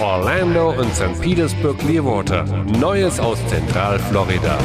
[0.00, 1.20] Orlando und St.
[1.20, 2.44] Petersburg Clearwater.
[2.66, 4.56] Neues aus Zentralflorida.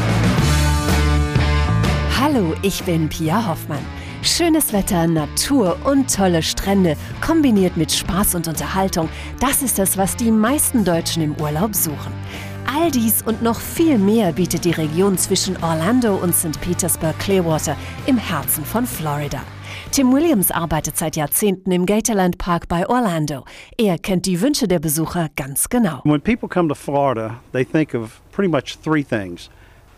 [2.20, 3.83] Hallo, ich bin Pia Hoffmann.
[4.21, 9.09] Schönes Wetter, Natur und tolle Strände, kombiniert mit Spaß und Unterhaltung,
[9.39, 12.13] das ist es, was die meisten Deutschen im Urlaub suchen.
[12.75, 16.59] All dies und noch viel mehr bietet die Region zwischen Orlando und St.
[16.59, 17.75] Petersburg Clearwater
[18.07, 19.41] im Herzen von Florida.
[19.91, 23.45] Tim Williams arbeitet seit Jahrzehnten im Gatorland Park bei Orlando.
[23.77, 26.01] Er kennt die Wünsche der Besucher ganz genau.
[26.04, 29.51] When people come to Florida, they think of pretty much three things: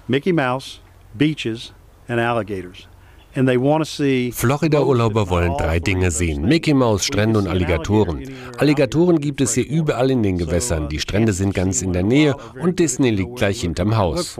[0.09, 0.81] Mickey Mouse,
[1.13, 1.71] beaches,
[2.09, 2.89] and alligators.
[3.35, 6.45] Florida-Urlauber wollen drei Dinge sehen.
[6.45, 8.23] Mickey Mouse, Strände und Alligatoren.
[8.58, 10.88] Alligatoren gibt es hier überall in den Gewässern.
[10.88, 14.39] Die Strände sind ganz in der Nähe und Disney liegt gleich hinterm Haus.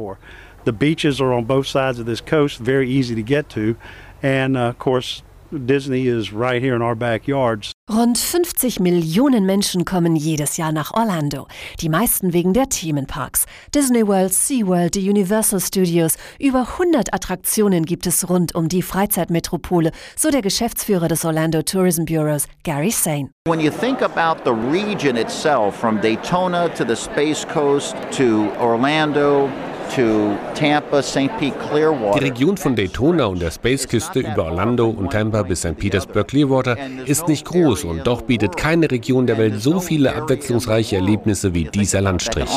[0.66, 3.76] The beaches are on both sides of this coast, very easy to get to.
[4.24, 5.22] And uh, of course,
[5.52, 7.72] Disney is right here in our backyards.
[7.88, 11.48] Rund 50 Millionen Menschen kommen jedes Jahr nach Orlando.
[11.82, 13.46] Die meisten wegen der Themenparks.
[13.74, 16.18] Disney World, SeaWorld, die Universal Studios.
[16.40, 22.06] Über 100 Attraktionen gibt es rund um die Freizeitmetropole, so der Geschäftsführer des Orlando Tourism
[22.06, 23.30] Bureaus, Gary Sane.
[23.48, 29.48] When you think about the region itself, from Daytona to the Space Coast to Orlando,
[32.14, 35.78] die Region von Daytona und der Space-Küste über Orlando und Tampa bis St.
[35.78, 40.98] Petersburg Clearwater ist nicht groß und doch bietet keine Region der Welt so viele abwechslungsreiche
[40.98, 42.50] Erlebnisse wie dieser Landstrich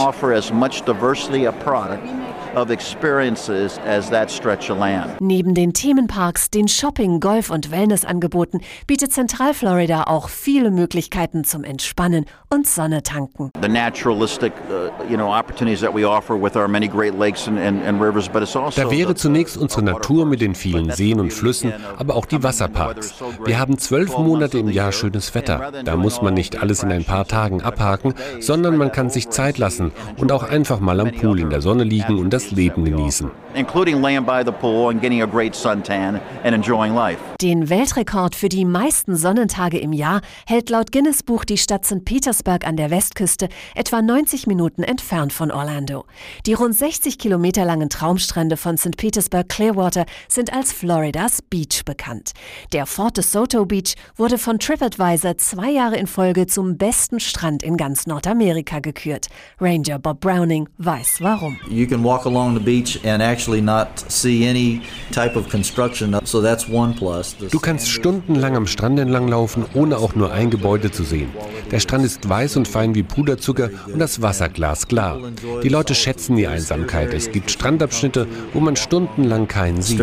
[2.59, 5.20] of experiences as that stretch of land.
[5.20, 12.27] Neben den Themenparks, den Shopping, Golf und Wellnessangeboten bietet Zentralflorida auch viele Möglichkeiten zum Entspannen
[12.50, 13.50] und Sonne tanken.
[13.62, 17.59] The naturalistic, uh, you know, opportunities that we offer with our many Great Lakes and,
[17.59, 21.20] and, and rivers, but it's also Da wäre zunächst unsere Natur mit den vielen Seen
[21.20, 23.15] und Flüssen, aber auch die Wasserparks.
[23.45, 25.72] Wir haben zwölf Monate im Jahr schönes Wetter.
[25.84, 29.59] Da muss man nicht alles in ein paar Tagen abhaken, sondern man kann sich Zeit
[29.59, 33.31] lassen und auch einfach mal am Pool in der Sonne liegen und das Leben genießen.
[33.54, 37.20] Including laying by the pool and getting a great suntan and enjoying life.
[37.41, 42.04] Den Weltrekord für die meisten Sonnentage im Jahr hält laut Guinness Buch die Stadt St.
[42.04, 46.04] Petersburg an der Westküste, etwa 90 Minuten entfernt von Orlando.
[46.47, 48.97] Die rund 60 Kilometer langen Traumstrände von St.
[48.97, 52.32] Petersburg Clearwater sind als Floridas Beach bekannt.
[52.72, 57.62] Der Fort de Soto Beach wurde von TripAdvisor zwei Jahre in Folge zum besten Strand
[57.62, 59.28] in ganz Nordamerika gekürt.
[59.60, 61.56] Ranger Bob Browning weiß warum.
[61.70, 64.81] You can walk along the beach and actually not see any
[65.12, 66.19] type of construction.
[66.25, 67.28] So that's one plus.
[67.50, 71.31] Du kannst stundenlang am Strand entlang laufen, ohne auch nur ein Gebäude zu sehen.
[71.71, 75.19] Der Strand ist weiß und fein wie Puderzucker und das Wasser glasklar.
[75.62, 77.15] Die Leute schätzen die Einsamkeit.
[77.15, 80.01] Es gibt Strandabschnitte, wo man stundenlang keinen sieht.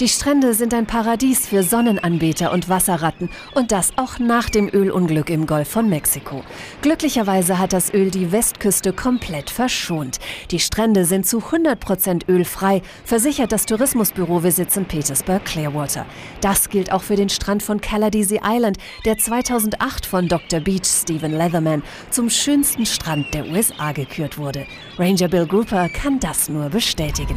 [0.00, 5.30] Die Strände sind ein Paradies für Sonnenanbeter und Wasserratten und das auch nach dem Ölunglück
[5.30, 6.42] im Golf von Mexiko.
[6.82, 10.20] Glücklicherweise hat das Öl die Westküste Küste komplett verschont.
[10.52, 14.86] Die Strände sind zu 100% ölfrei, versichert das Tourismusbüro Visit St.
[14.86, 16.06] Petersburg Clearwater.
[16.40, 17.80] Das gilt auch für den Strand von
[18.20, 20.60] Caladesi Island, der 2008 von Dr.
[20.60, 24.66] Beach Stephen Leatherman zum schönsten Strand der USA gekürt wurde.
[24.98, 27.36] Ranger Bill Grouper kann das nur bestätigen.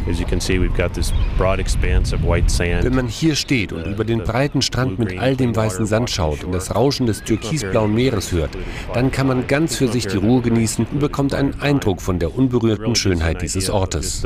[2.83, 6.43] Wenn man hier steht und über den breiten Strand mit all dem weißen Sand schaut
[6.43, 8.51] und das Rauschen des türkisblauen Meeres hört,
[8.93, 12.35] dann kann man ganz für sich die Ruhe genießen und bekommt einen Eindruck von der
[12.35, 14.23] unberührten Schönheit dieses Ortes.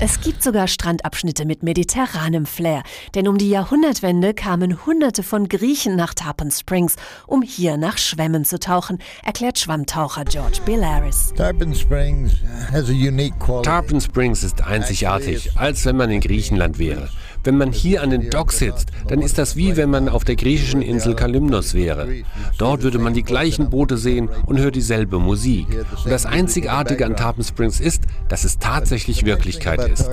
[0.00, 2.82] Es gibt sogar Strandabschnitte mit mediterranem Flair,
[3.14, 8.44] denn um die Jahrhundertwende kamen Hunderte von Griechen nach Tarpon Springs, um hier nach Schwämmen
[8.44, 11.32] zu tauchen, erklärt Schwammtaucher George Bilaris.
[11.36, 12.32] Tarpon Springs
[12.72, 13.68] has a unique quality.
[13.68, 17.08] Tarpon Springs ist einzigartig, als wenn man in Griechenland wäre.
[17.44, 20.36] Wenn man hier an den Docks sitzt, dann ist das wie wenn man auf der
[20.36, 22.08] griechischen Insel Kalymnos wäre.
[22.56, 25.66] Dort würde man die gleichen Boote sehen und hört dieselbe Musik.
[26.04, 30.08] Und das Einzigartige an Tarpon Springs ist, dass es tatsächlich Wirklichkeit ist.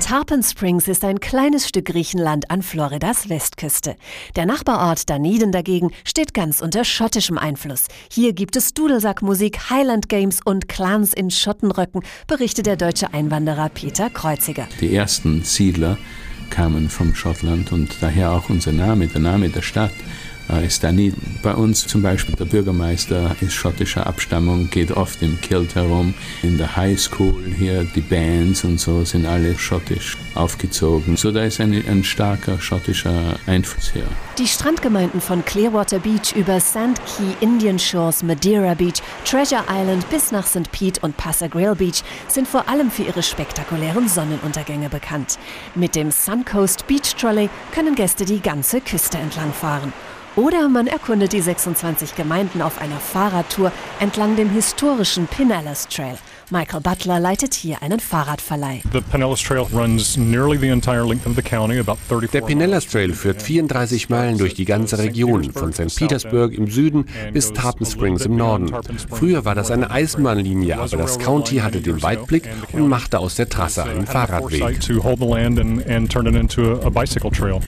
[0.00, 3.96] Tarpon Springs ist ein kleines Stück Griechenland an Floridas Westküste.
[4.36, 7.88] Der Nachbarort Dunedin dagegen steht ganz unter schottischem Einfluss.
[8.10, 14.08] Hier gibt es Dudelsackmusik, Highland Games und Clans in Schottenröcken, berichtet der deutsche Einwanderer Peter
[14.08, 14.66] Kreuziger.
[14.80, 15.98] Die ersten Siedler
[16.50, 19.94] kamen vom Schottland und daher auch unser Name, der Name der Stadt
[20.64, 21.12] ist da nie.
[21.42, 26.14] Bei uns zum Beispiel der Bürgermeister ist schottischer Abstammung, geht oft im Kilt herum.
[26.42, 31.16] In der High School hier, die Bands und so sind alle schottisch aufgezogen.
[31.16, 34.06] So da ist ein, ein starker schottischer Einfluss hier.
[34.38, 40.32] Die Strandgemeinden von Clearwater Beach über Sand Key, Indian Shores, Madeira Beach, Treasure Island bis
[40.32, 40.70] nach St.
[40.72, 45.38] Pete und Passagrail Beach sind vor allem für ihre spektakulären Sonnenuntergänge bekannt.
[45.74, 49.92] Mit dem Suncoast Beach Trolley können Gäste die ganze Küste entlang fahren.
[50.36, 53.70] Oder man erkundet die 26 Gemeinden auf einer Fahrradtour
[54.00, 56.18] entlang dem historischen Pinellas Trail.
[56.50, 58.82] Michael Butler leitet hier einen Fahrradverleih.
[58.92, 62.86] The Pinellas Trail runs nearly the entire length of the county, about 34 Der Pinellas
[62.86, 65.96] Trail führt 34 Meilen durch die ganze Region, von St.
[65.96, 68.74] Petersburg im Süden bis Tarpon Springs im Norden.
[69.08, 73.48] Früher war das eine Eisenbahnlinie, aber das County hatte den Weitblick und machte aus der
[73.48, 74.80] Trasse einen Fahrradweg.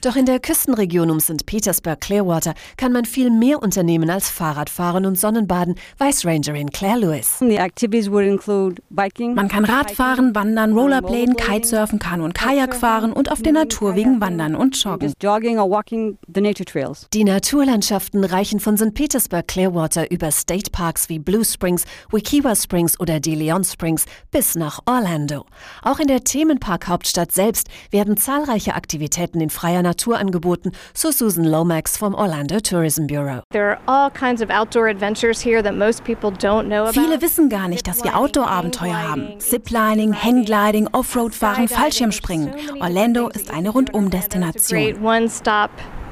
[0.02, 1.46] Doch in der Küstenregion um St.
[1.46, 7.40] Petersburg Clearwater kann man viel mehr unternehmen als Fahrradfahren und Sonnenbaden, weiß Rangerin Claire Lewis.
[9.34, 14.54] Man kann Radfahren, Wandern, Rollerbladen, Kitesurfen, Kanu und Kajak fahren und auf den Naturwegen wandern
[14.54, 15.12] und joggen.
[17.12, 18.94] Die Naturlandschaften reichen von St.
[18.94, 24.54] Petersburg Clearwater über State Parks wie Blue Springs, Wikiwa Springs oder De Leon Springs bis
[24.54, 25.44] nach Orlando.
[25.82, 31.96] Auch in der Themenpark-Hauptstadt selbst werden zahlreiche Aktivitäten in freier Natur angeboten, so Susan Lomax
[31.96, 33.42] vom Orlando Tourism Bureau.
[33.52, 36.94] There are all kinds of outdoor adventures here that most people don't know about.
[36.94, 39.38] Viele wissen gar nicht, dass wir Outdoor-Abenteuer haben.
[39.38, 42.54] Ziplining, Hanggliding, Offroad-Fahren, Fallschirmspringen.
[42.80, 44.96] Orlando ist eine Rundum-Destination.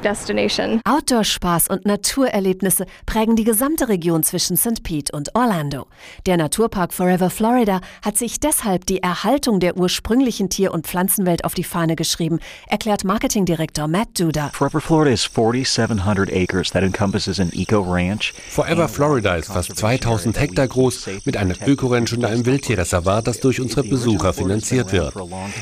[0.04, 0.80] Destination.
[0.84, 4.82] Outdoor-Spaß und Naturerlebnisse prägen die gesamte Region zwischen St.
[4.82, 5.86] Pete und Orlando.
[6.26, 11.54] Der Naturpark Forever Florida hat sich deshalb die Erhaltung der ursprünglichen Tier- und Pflanzenwelt auf
[11.54, 14.50] die Fahne geschrieben, erklärt Marketingdirektor Matt Duda.
[14.52, 18.34] Forever Florida is 4,700 acres that encompasses an eco ranch.
[18.50, 23.60] Forever Florida ist fast 2000 Hektar groß mit einer Ökoranch und einem Wildtierreservat, das durch
[23.60, 25.14] unsere Besucher finanziert wird.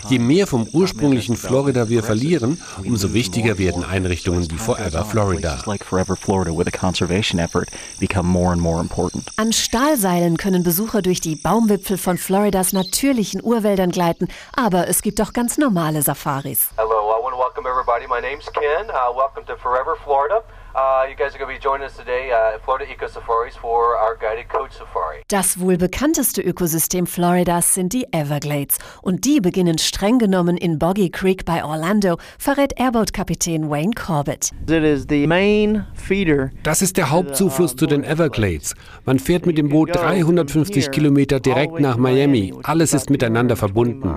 [0.09, 5.59] Je mehr vom ursprünglichen Florida wir verlieren, umso wichtiger werden Einrichtungen wie Forever Florida.
[5.67, 7.69] Like Forever Florida with a conservation effort
[8.01, 9.29] become more and more important.
[9.37, 15.21] An Stahlseilen können Besucher durch die Baumwipfel von Floridas natürlichen Urwäldern gleiten, aber es gibt
[15.21, 16.71] auch ganz normale Safaris.
[16.77, 18.07] Hello, I want to welcome everybody.
[18.07, 18.89] My name's Ken.
[18.89, 20.43] Uh, welcome to Forever Florida.
[20.75, 23.55] Uh, you guys are going to be joining us today uh, at Florida Eco Safaris
[23.55, 25.23] for our guided coach safari.
[25.29, 28.79] Das wohl bekannteste Ökosystem Floridas sind die Everglades.
[29.03, 34.51] Und die beginnen streng genommen in Boggy Creek bei Orlando, verrät Airboat-Kapitän Wayne Corbett.
[34.67, 36.51] It is the main feeder.
[36.63, 38.75] Das ist der Hauptzufluss zu den Everglades.
[39.05, 42.55] Man fährt mit dem Boot 350 Kilometer direkt nach Miami.
[42.63, 44.17] Alles ist miteinander verbunden.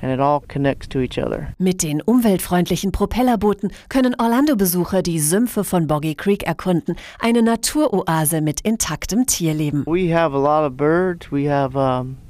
[0.00, 1.48] And it all connects to each other.
[1.58, 8.60] Mit den umweltfreundlichen Propellerbooten können Orlando-Besucher die Sümpfe von Boggy Creek erkunden, eine Naturoase mit
[8.60, 9.84] intaktem Tierleben.
[9.86, 11.32] We have a lot of birds.
[11.32, 11.74] We have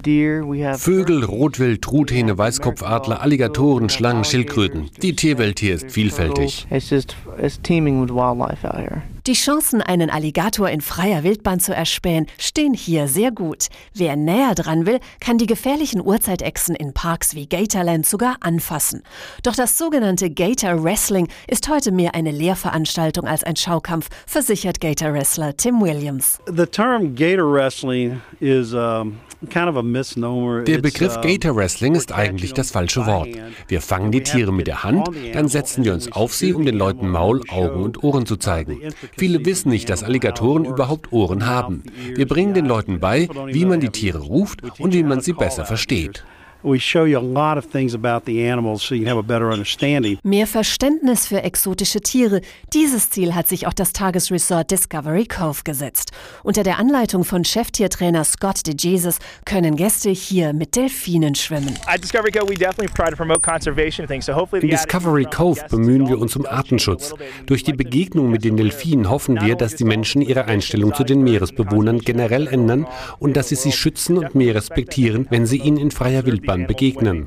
[0.05, 0.43] deer.
[0.49, 4.91] We have Vögel, Rotwild, Truthähne, Weißkopfadler, Alligatoren, Schlangen, Schildkröten.
[5.03, 6.67] Die Tierwelt hier ist vielfältig.
[6.71, 9.03] It's just it's teeming with wildlife out here.
[9.29, 13.67] Die Chancen, einen Alligator in freier Wildbahn zu erspähen, stehen hier sehr gut.
[13.93, 19.03] Wer näher dran will, kann die gefährlichen Urzeitechsen in Parks wie Gatorland sogar anfassen.
[19.43, 25.13] Doch das sogenannte Gator Wrestling ist heute mehr eine Lehrveranstaltung als ein Schaukampf, versichert Gator
[25.13, 26.41] Wrestler Tim Williams.
[26.47, 29.19] The term gator wrestling is um.
[29.41, 33.29] Der Begriff Gator Wrestling ist eigentlich das falsche Wort.
[33.69, 36.75] Wir fangen die Tiere mit der Hand, dann setzen wir uns auf sie, um den
[36.75, 38.81] Leuten Maul, Augen und Ohren zu zeigen.
[39.19, 41.83] Viele wissen nicht, dass Alligatoren überhaupt Ohren haben.
[42.15, 45.65] Wir bringen den Leuten bei, wie man die Tiere ruft und wie man sie besser
[45.65, 46.25] versteht.
[46.65, 49.23] We show you a lot of things about the animals so you can have a
[49.23, 50.19] better understanding.
[50.25, 52.41] Mehr Verständnis für exotische Tiere.
[52.75, 56.11] Dieses Ziel hat sich auch das Tagesresort Discovery Cove gesetzt.
[56.43, 61.79] Unter der Anleitung von Cheftiertrainer Scott DeJesus können Gäste hier mit Delfinen schwimmen.
[61.87, 64.27] At Discovery Cove, we definitely try to promote conservation things.
[64.27, 67.15] So hopefully In the Discovery Cove bemühen wir uns um Artenschutz.
[67.47, 71.23] Durch die Begegnung mit den Delfinen hoffen wir, dass die Menschen ihre Einstellung zu den
[71.23, 72.89] Meeresbewohnern generell ändern
[73.21, 77.25] und dass sie sie schützen und mehr respektieren, wenn sie ihnen in freier Wildbahn begegnen.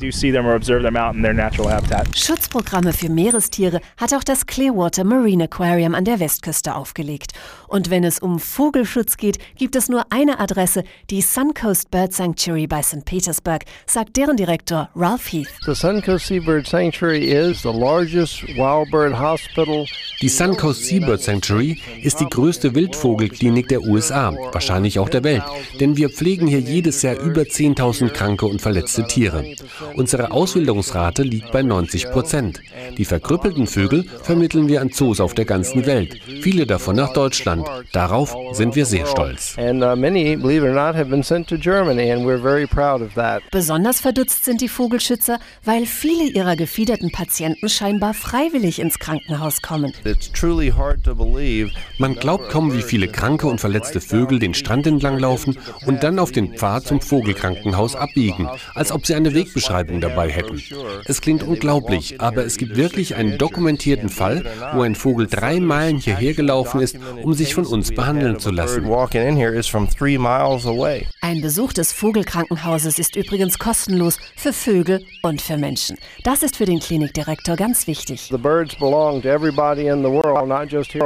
[1.33, 2.17] natural habitat.
[2.17, 7.33] Schutzprogramme für Meerestiere hat auch das Clearwater Marine Aquarium an der Westküste aufgelegt.
[7.67, 12.67] Und wenn es um Vogelschutz geht, gibt es nur eine Adresse, die Suncoast Bird Sanctuary
[12.67, 13.05] bei St.
[13.05, 15.47] Petersburg, sagt deren Direktor Ralph Heath.
[15.65, 19.85] The Suncoast Seabird Sanctuary is the largest wild bird hospital
[20.21, 25.41] Die Suncoast Seabird Sanctuary ist die größte Wildvogelklinik der USA, wahrscheinlich auch der Welt,
[25.79, 29.43] denn wir pflegen hier jedes Jahr über 10.000 kranke und verletzte Tiere.
[29.95, 32.61] Unsere Auswilderungsrate liegt bei 90 Prozent.
[32.99, 37.67] Die verkrüppelten Vögel vermitteln wir an Zoos auf der ganzen Welt, viele davon nach Deutschland.
[37.91, 39.55] Darauf sind wir sehr stolz.
[43.49, 49.93] Besonders verdutzt sind die Vogelschützer, weil viele ihrer gefiederten Patienten scheinbar freiwillig ins Krankenhaus kommen.
[51.97, 56.19] Man glaubt kaum, wie viele kranke und verletzte Vögel den Strand entlang laufen und dann
[56.19, 60.61] auf den Pfad zum Vogelkrankenhaus abbiegen, als ob sie eine Wegbeschreibung dabei hätten.
[61.05, 65.97] Es klingt unglaublich, aber es gibt wirklich einen dokumentierten Fall, wo ein Vogel drei Meilen
[65.97, 68.85] hierher gelaufen ist, um sich von uns behandeln zu lassen.
[71.23, 75.97] Ein Besuch des Vogelkrankenhauses ist übrigens kostenlos für Vögel und für Menschen.
[76.23, 78.31] Das ist für den Klinikdirektor ganz wichtig.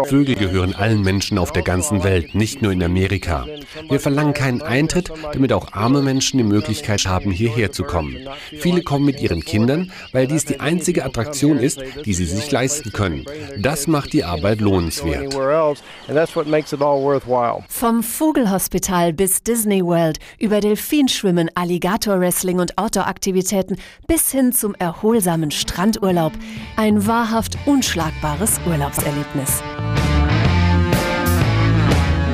[0.05, 3.45] Vögel gehören allen Menschen auf der ganzen Welt, nicht nur in Amerika.
[3.89, 8.15] Wir verlangen keinen Eintritt, damit auch arme Menschen die Möglichkeit haben, hierher zu kommen.
[8.57, 12.93] Viele kommen mit ihren Kindern, weil dies die einzige Attraktion ist, die sie sich leisten
[12.93, 13.25] können.
[13.60, 15.34] Das macht die Arbeit lohnenswert.
[17.67, 20.04] Vom Vogelhospital bis Disney World,
[20.39, 26.33] über Delfinschwimmen, Alligator-Wrestling und Outdoor-Aktivitäten bis hin zum erholsamen Strandurlaub.
[26.75, 29.62] Ein wahrhaft unschlagbares Urlaubserlebnis.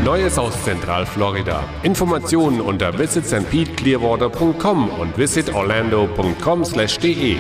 [0.04, 1.64] Neues aus Zentralflorida.
[1.84, 7.38] Informationen unter visitstpeatclearwater.com und visitorlando.com/de.